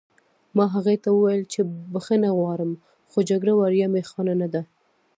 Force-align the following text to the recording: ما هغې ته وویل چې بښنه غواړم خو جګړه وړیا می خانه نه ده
ما 0.55 0.65
هغې 0.75 0.95
ته 1.03 1.09
وویل 1.13 1.43
چې 1.53 1.61
بښنه 1.93 2.29
غواړم 2.37 2.71
خو 3.09 3.17
جګړه 3.29 3.53
وړیا 3.55 3.87
می 3.93 4.03
خانه 4.09 4.33
نه 4.41 4.47
ده 4.53 4.61